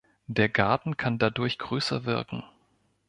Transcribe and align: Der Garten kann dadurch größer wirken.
Der 0.25 0.49
Garten 0.49 0.97
kann 0.97 1.19
dadurch 1.19 1.59
größer 1.59 2.05
wirken. 2.05 2.41